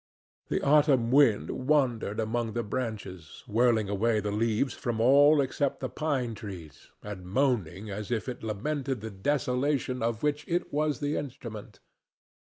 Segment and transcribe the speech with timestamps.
[0.47, 5.89] The autumn wind wandered among the branches, whirling away the leaves from all except the
[5.89, 11.17] pine trees and moaning as if it lamented the desolation of which it was the
[11.17, 11.81] instrument.